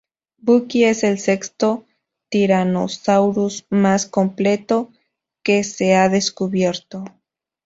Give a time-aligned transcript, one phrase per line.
[0.39, 1.85] Bucky es el sexto
[2.29, 4.89] "Tyrannosaurus" más completo
[5.43, 7.05] que se ha descubierto.